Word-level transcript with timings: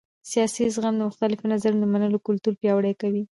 سیاسي 0.31 0.63
زغم 0.75 0.95
د 0.97 1.01
مختلفو 1.09 1.43
نظرونو 1.53 1.83
د 1.85 1.89
منلو 1.93 2.23
کلتور 2.27 2.53
پیاوړی 2.61 2.93
کوي 3.01 3.23